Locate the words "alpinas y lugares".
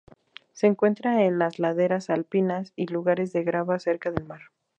2.09-3.33